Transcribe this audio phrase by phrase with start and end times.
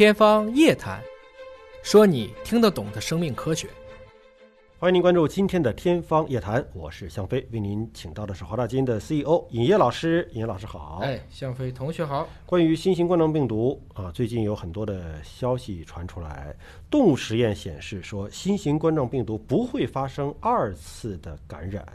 [0.00, 0.98] 天方夜谭，
[1.82, 3.68] 说你听得懂的生命科学。
[4.80, 10.26] 欢迎您关注今天的《天方夜谭》，我是向飞，为您请到的是华大基因的 CEO 尹烨老师。
[10.32, 11.00] 尹烨老师好。
[11.02, 12.26] 哎，向飞同学好。
[12.46, 16.56] 关于新型冠状病毒啊，最近有很多的消息传出来，
[16.90, 21.86] 动物实验显示说，新型冠状病毒不会发生二次的感染。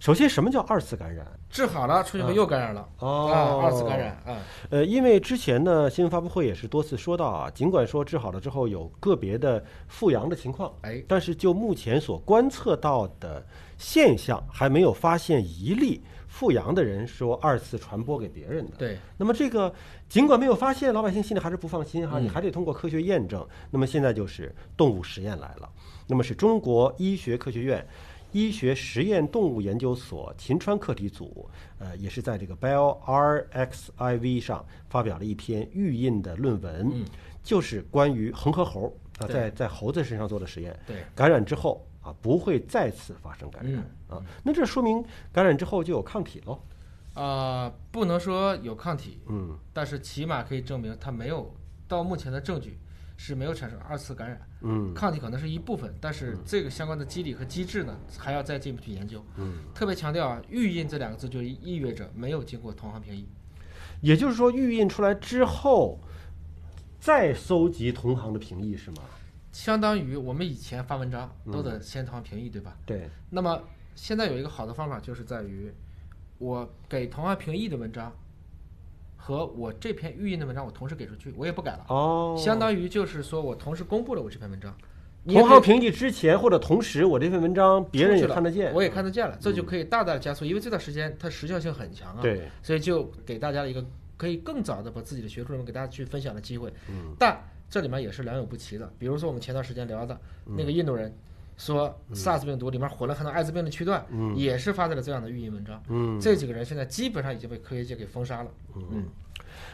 [0.00, 1.26] 首先，什么叫二次感染？
[1.50, 2.88] 治好了，出去后又感染了。
[3.00, 4.40] 哦啊，二次感染啊。
[4.70, 13.44] 呃，因为之前呢，新闻发布会也是多次说到啊，尽管说治好了之后有个别的复阳的情况，哎，但是就目前所观测到的
[13.78, 18.76] 现象，还没有发现一例复阳的人说二次传播给别人的。
[18.78, 19.72] 对，那么这个
[20.08, 23.46] 尽管没有发现，老百姓心里还是不放心哈，嗯你还得通过科学验证。
[23.70, 25.70] 那么现在就是动物实验来了，
[26.06, 27.86] 那么是中国医学科学院。
[28.34, 31.46] 医学实验动物研究所秦川课题组，
[31.78, 37.04] 呃，也是在这个 BioRxiv 上发表了一篇预印的论文，嗯
[37.42, 46.60] 就是关于恒河猴啊，在在猴子身上做的实验，对，感染之后啊不会再次发生感染、嗯啊，那这说明感染之后就有抗体喽，
[47.14, 51.54] 啊、不能说有抗体，嗯但是起码可以证明它没有
[51.86, 52.78] 到目前的证据
[53.16, 54.40] 是没有产生二次感染。
[54.64, 59.24] 嗯抗体可能是一部分，但是这个相关的机理和机制呢，还要再进一步去研究。
[59.36, 63.28] 嗯，特别强调啊，预印这两个字就意味着没有经过同行评议。
[64.00, 66.00] 也就是说预印出来之后，
[67.00, 69.02] 再搜集同行的评议是吗？
[69.52, 72.76] 相当于我们以前发文章都得先同行评议，对吧？
[72.84, 73.62] 对，那么
[73.94, 75.70] 现在有一个好的方法，就是在于
[76.38, 78.10] 我给同行评议的文章
[79.16, 84.74] 和我这篇预印的文章，我同时给出去，我也不改了，哦，相当于就是说我同时公布了我这篇文章。
[85.24, 93.84] 同行评议之前或者同时，我这篇文章别人也看得见，我也看得见了，这就可以大大的加速，因为这段时间它时效性很强啊，对，所以就给大家一个
[94.16, 96.72] 可以更早的把自己的学术论文给大家去分享的机会。
[96.88, 97.40] 嗯，但
[97.72, 101.10] 这里面也是良莠不齐的，比如说我们前段时间聊的嗯那个印度人。
[101.58, 105.80] 说 SARS 病毒里面混了很多艾滋病的区段，嗯也是发在了这样的预言文章。
[105.88, 108.50] 嗯，这几个人现在基本上已经被科学界给封杀了。
[108.74, 109.04] 嗯，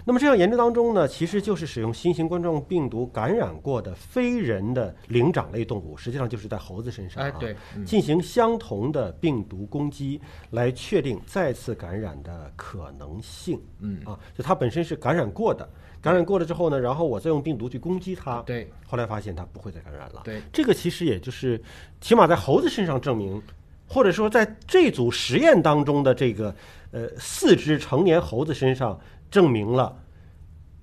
[0.05, 10.19] 那么这样研究当中呢，其实就是使用新型冠状病毒感染过的非人的灵长类动物，实际上就是在猴子身上、啊，哎，对，嗯进行相同的病毒攻击，
[10.53, 13.61] 来确定再次感染的可能性。
[13.81, 15.69] 嗯，啊，就它本身是感染过的，
[16.01, 20.23] 感染过了之后呢，然后我再用病毒去攻击它，对后来发现它不会再感染了。
[20.25, 21.61] 对，这个其实也就是
[22.01, 23.43] 起码在猴子身上证明，
[23.87, 26.55] 或者说在这组实验当中的这个
[26.93, 28.99] 呃四只成年猴子身上
[29.31, 29.97] 证明了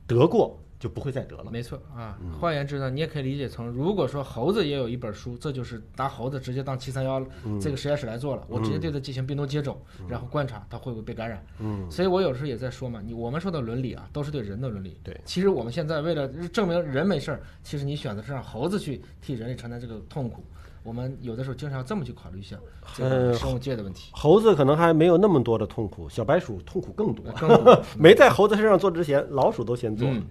[0.08, 1.50] 得过就不会再得了。
[1.52, 2.18] 没错啊。
[2.22, 11.44] 嗯换言之呢，你也可以理解成，如果说猴子也有一本书，这就是拿猴子直接当七三幺嗯这个实验室来做了，我直接对它进行病毒接种，然后观察它会不会被感染。
[11.60, 15.00] 嗯，所以我有时候也在说嘛，你我们说的伦理啊，都是对人的伦理。
[15.02, 20.44] 对，其实我们现在为了证明人没事儿，其实你选择是让猴子去替人类承担这个痛苦。
[20.86, 22.56] 我们有的时候经常这么去考虑一下
[22.94, 24.12] 这个呃生物界的问题。
[24.14, 27.26] 猴子可能还没有那么多的痛苦，小白鼠痛苦更多。
[27.34, 30.14] 更多 没在猴子身上做之前，老鼠都先做了。
[30.16, 30.24] 嗯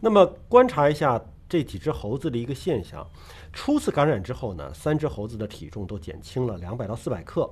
[0.00, 3.06] 那么观察一下这几只猴子的一个现象，
[3.52, 7.50] 初次感染之后呢，三只猴子的体重都减轻了两百到四百克，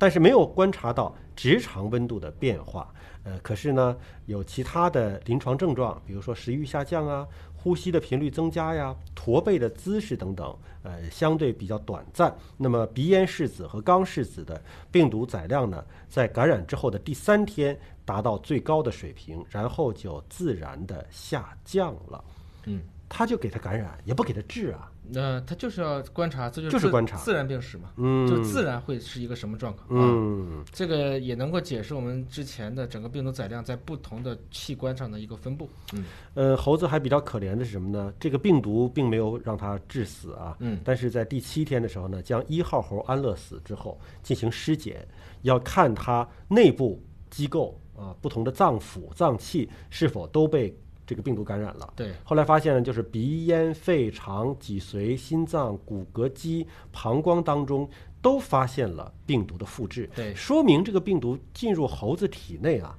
[0.00, 2.90] 但是没有观察到直肠温度的变化。
[3.22, 3.94] 呃，可是呢，
[4.24, 12.34] 有其他的临床症状，比如说食欲下降啊，呼吸的频率增加呀，驼背的姿势等等，呃，相对比较短暂。
[12.56, 14.58] 那么鼻咽拭子和肛拭子的
[14.90, 22.24] 病毒载量呢，在感染之后的第三天达到最高的水平，然后就自然的下降了。
[22.64, 24.90] 嗯，他就给他感染，也不给他治啊。
[25.12, 30.06] 那他就是要观察，这就是就是观察自然病史嘛，嗯就自然会是一个什么状况啊？
[30.08, 35.68] 嗯，这个也能够解释我们之前的整个病毒载量在不同的器官上的一个分布。
[35.94, 36.04] 嗯
[36.34, 38.12] 呃，猴子还比较可怜的是什么呢？
[38.20, 45.04] 这个病毒并没有让它致死啊，嗯但是在第七天的时候呢，将一号猴安乐死之后进行尸检，
[45.42, 50.72] 要看它内部机构啊不同的脏腑、脏器是否都被
[51.10, 51.92] 这个病毒感染了。
[51.96, 57.90] 对，后来发现呢，就是鼻咽、肺、肠、脊髓、心脏、骨骼肌、膀胱当中
[58.22, 60.32] 都发现了病毒的复制，对。
[60.36, 62.96] 说明这个病毒进入猴子体内啊，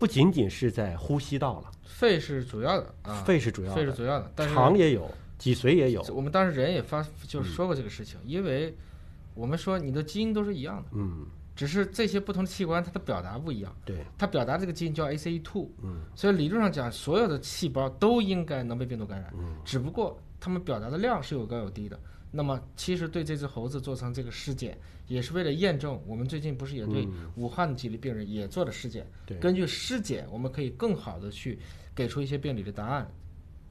[0.00, 5.08] 不仅仅是在呼吸道了，肺是主要的啊，肺是主要的，肺是主要的，但是肠也有，
[5.38, 8.76] 脊髓也有，我们当时人也发就是说过这个事情，因为
[9.34, 11.24] 我们说你的基因都是一样的，嗯，
[11.54, 16.00] 只是这些不同的器官它的表达不一样，对，它表达这个基因叫 ACE2，嗯。
[16.14, 19.56] 所以理论上讲，所有的细胞都应该能被病毒感染，嗯。
[19.64, 21.98] 只不过它们表达的量是有高有低的。
[22.36, 26.02] 那么，其实对这只猴子做成这个尸检，也是为了验证。
[26.04, 29.38] 我们最近不是也对武汉的几例病人也做了尸检，对。
[29.38, 31.56] 根据尸检，我们可以更好的去
[31.94, 33.08] 给出一些病理的答案。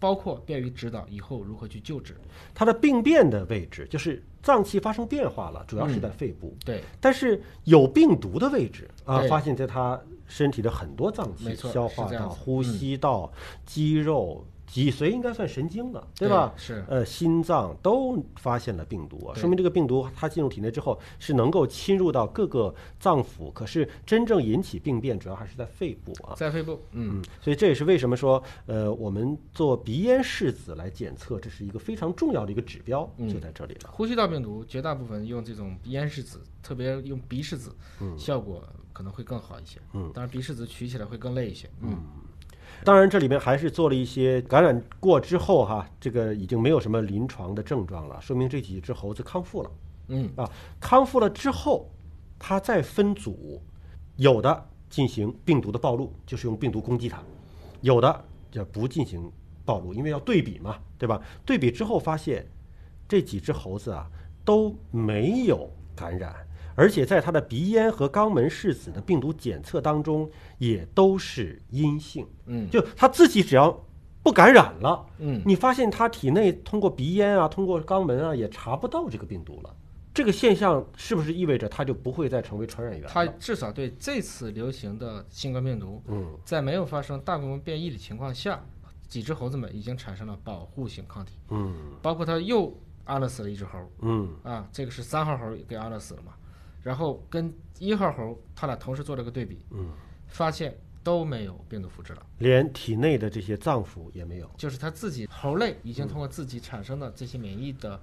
[0.03, 2.13] 包括便于指导以后如何去救治。
[2.53, 6.53] 它的病变的位置就是脏器发生变化了，主要是在肺部。
[6.65, 9.97] 对，但是有病毒的位置啊，发现在它
[10.27, 13.31] 身体的很多脏器，消化道、呼吸道、
[13.65, 16.51] 肌肉、脊髓应该算神经了，对吧？
[16.57, 26.33] 是，呃，心脏都发现了病毒啊，说明这个病毒它进入体内之后是能够侵入到各个脏腑，可是真正引起病变主要还是在肺部啊。
[26.35, 33.91] 在肺部，嗯，嗯，所以这也是为什么说，呃，我们做鼻咽拭子来检测，这是一个非常重要的一个指标，嗯就在这里了。
[33.91, 37.71] 呼吸道病毒绝大部分用这种鼻咽拭子，特别用鼻拭子，
[38.01, 39.79] 嗯效果可能会更好一些。
[39.93, 41.69] 嗯，当然鼻拭子取起来会更累一些。
[41.81, 41.95] 嗯，
[42.83, 49.71] 当然，这里面还是做了一些感染过之后哈，这个已经没有什么临床的症状了，说明这几只猴子康复了。
[50.09, 50.49] 嗯，啊，
[50.79, 51.89] 康复了之后，
[52.37, 53.61] 它再分组，
[54.17, 57.19] 有的进行病毒的暴露，就是用病毒攻击它；
[57.81, 59.31] 有的就不进行
[59.63, 61.21] 暴露，因为要对比嘛，对吧？
[61.45, 62.45] 对比之后发现，
[63.07, 64.09] 这几只猴子啊
[64.43, 66.35] 都没有感染，
[66.75, 72.27] 而且在他的鼻咽和肛门拭子的病毒检测当中也都是阴性。
[72.45, 73.85] 嗯，就他自己只要
[74.21, 79.75] 不感染了，嗯，你发现他体内通过鼻咽啊、通过肛门啊也查不到这个病毒了。
[80.13, 83.09] 这个现象是不是意味着他就不会再成为传染源了？
[83.11, 86.37] 它至少对这次流行的新冠病毒，嗯。
[86.45, 88.63] 在没有发生大规模变异的情况下，
[89.07, 91.73] 几只猴子们已经产生了保护性抗体，嗯。
[92.01, 92.71] 包括他又
[93.05, 94.29] 安乐死了一只猴嗯。
[94.43, 96.33] 啊，这个是三号猴给安乐死了嘛，
[96.83, 99.89] 然后跟一号猴他俩同时做了个对比，嗯，
[100.27, 104.51] 发现都没有病毒复制了，连体内的这些脏腑也没有。
[104.57, 107.99] 就是他自己猴类已经通过自己产生的这些免疫的，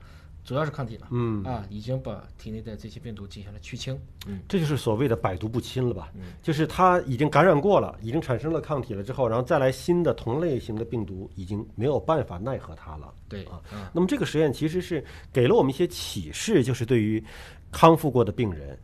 [0.51, 6.11] 主要是抗体了，嗯，啊，已经把体内的这些病毒进行了去清，嗯，这就是所谓的百毒不侵了吧？
[6.17, 13.15] 嗯就是它已经感染过了，已经产生了抗体了之后，然后再来新的同类型的病毒，已经没有办法奈何它了。
[13.29, 17.25] 对，啊啊，那么这个实验其实是给了我们一些启示，就是对于
[17.71, 18.77] 康复过的病人，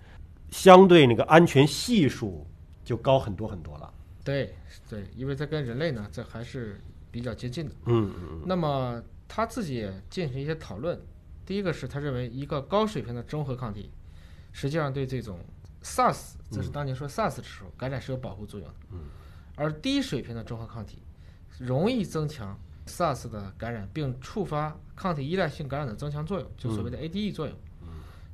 [0.53, 2.47] 相对那个安全系数
[2.85, 3.93] 就高很多很多了。
[4.23, 4.55] 对
[4.89, 6.81] 对，因为它跟人类呢，这还是
[7.11, 7.75] 比较接近的。
[7.87, 10.97] 嗯嗯那么他自己也进行一些讨论。
[11.47, 13.91] 第一个是他认为一个高水平的中和抗体，
[14.53, 15.39] 实际上对这种
[15.83, 18.75] SARS，这是当年说 SARS 的时候感染是有保护作用的。
[18.93, 18.99] 嗯
[19.59, 20.99] 而低水平的中和抗体
[21.59, 27.57] 容易增强 SARS 的感染，并触发抗体依赖性感染的增强作用，就所谓的 ADE 作用。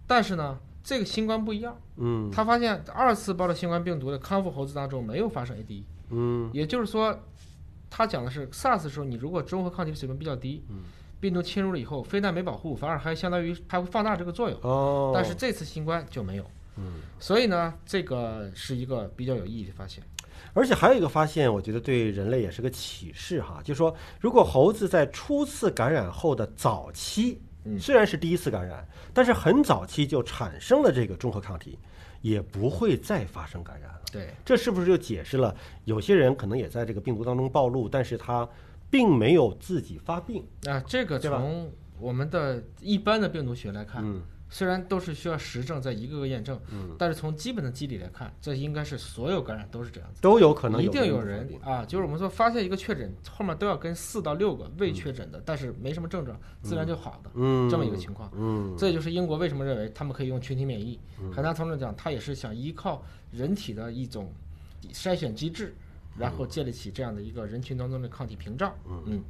[0.04, 5.84] 但是呢，这个新冠不一样，嗯他发现二次包的新冠病毒的康复猴子当中没有发生 ADE。
[6.10, 7.16] 嗯也就是说，
[7.88, 10.80] 他讲的是 SARS 的时候，你如果中和抗体水平比较低，嗯
[11.22, 14.58] 病毒侵入了以后，非但没保护，反而还相当于还会放大这个作用。
[14.62, 16.44] 哦，但是这次新冠就没有，
[16.76, 20.02] 嗯，所以呢，这个是一个比较有意义的发现。
[20.52, 28.84] 而且还有一个发现，我觉得对人类也是个启示哈，就是说，如果猴子在初次感染后的早期，嗯虽然是第一次感染，
[29.14, 31.78] 但是很早期就产生了这个中和抗体，
[32.20, 34.00] 也不会再发生感染了。
[34.10, 35.54] 对，这是不是就解释了
[35.84, 38.46] 有些人可能也在这个病毒当中暴露，但是他
[38.92, 40.46] 并没有自己发病？
[40.66, 44.22] 啊这个从我们的一般的病毒学来看，嗯。
[44.54, 50.20] 虽然都是需要实证，在一个个验证，嗯，但是从基本的机理来看，这应该是所有感染都是这样子。
[50.20, 57.66] 都有可能一定有有人人啊，就是我们说发现一个确诊，后面都要跟四到六个未确诊的，但是没什么症状，自然就好的，嗯。
[57.70, 58.30] 这么一个情况。
[58.36, 58.74] 嗯。
[58.76, 61.00] 这也就是英国为什么认为他们可以用群体免疫。
[61.34, 64.30] 很大程度上讲，他也是想依靠人体的一种
[64.92, 65.74] 筛选机制，
[66.18, 68.74] 然后建立起这样的一个人群当中的抗体屏障。
[68.88, 69.24] 嗯嗯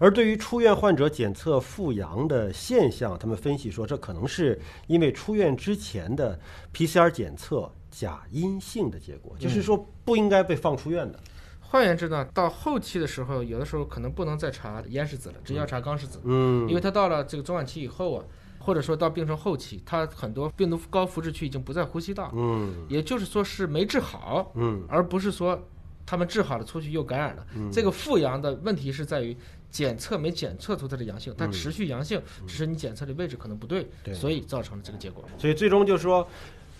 [0.00, 6.36] 而对于出院患者检测复阳的现象，他们分析说，这可能是因为出院之前的
[6.74, 11.20] PCR 检测假阴性的结果，就是说不应该被放出院的。
[11.60, 18.24] 换言之呢，到后期的时候，有的时候可能不能再查咽拭子了，直接要查肛拭子，嗯因为它到了这个中晚期以后啊，
[18.58, 25.68] 或者说到病程后期，它很多病毒高复制区已经不在呼吸道，嗯也就是说是没治好，嗯而不是说
[26.10, 27.46] 他们治好了出去又感染了。
[27.72, 29.36] 这个复阳的问题是在于
[29.70, 35.24] 检测没检测出它的阳性，它持续阳性，只是你检测的位置可能不对，对所以造成了这个结果。
[35.38, 36.26] 所以最终就是说，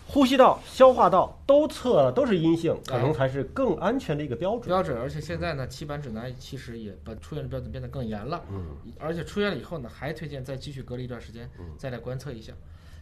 [0.09, 4.63] 呼吸道、消化道都测了，都是阴性，可能才是更安全的一个标准。
[4.63, 8.43] 标准，而且现在呢，七版指南其实也把出院的标准变得更严了。
[8.51, 12.53] 嗯，而且出院了以后呢，还推荐再继续隔离一段时间，再来观测一下。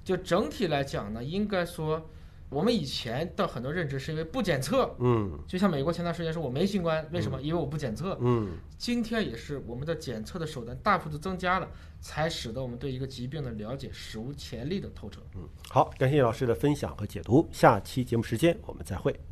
[0.05, 2.07] 就整体来讲呢，应该说，
[2.51, 7.41] 我们以前的很多认知是因为不检测，嗯就像美国前段时间说我没新冠，为什么？
[7.43, 8.17] 因为我不检测。
[8.21, 11.69] 嗯今天也是我们的检测的手段大幅度增加了，
[12.01, 15.21] 才使得我们对一个疾病的了解史无前例的透彻。
[15.35, 19.28] 嗯，好，感谢老师的分享和解读，下期节目时间我们再会。